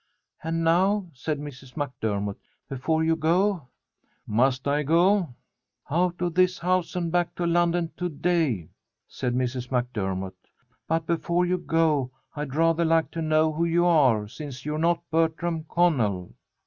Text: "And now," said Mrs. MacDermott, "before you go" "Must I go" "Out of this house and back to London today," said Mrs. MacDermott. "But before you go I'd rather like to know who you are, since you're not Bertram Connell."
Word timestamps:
"And 0.43 0.63
now," 0.63 1.11
said 1.13 1.37
Mrs. 1.37 1.77
MacDermott, 1.77 2.39
"before 2.67 3.03
you 3.03 3.15
go" 3.15 3.67
"Must 4.41 4.67
I 4.67 4.81
go" 4.81 5.35
"Out 5.91 6.19
of 6.23 6.33
this 6.33 6.57
house 6.57 6.95
and 6.95 7.11
back 7.11 7.35
to 7.35 7.45
London 7.45 7.91
today," 7.95 8.69
said 9.07 9.35
Mrs. 9.35 9.69
MacDermott. 9.69 10.49
"But 10.87 11.05
before 11.05 11.45
you 11.45 11.59
go 11.59 12.09
I'd 12.35 12.55
rather 12.55 12.83
like 12.83 13.11
to 13.11 13.21
know 13.21 13.53
who 13.53 13.63
you 13.65 13.85
are, 13.85 14.27
since 14.27 14.65
you're 14.65 14.79
not 14.79 15.07
Bertram 15.11 15.65
Connell." 15.69 16.33